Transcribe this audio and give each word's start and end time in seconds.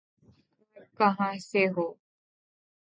آپ 0.77 0.97
کہاں 0.97 1.33
سے 1.41 1.65
ہوں؟ 1.67 1.91